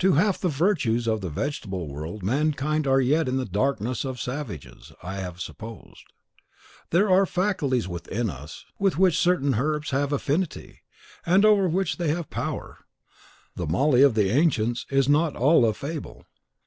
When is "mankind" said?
2.22-2.86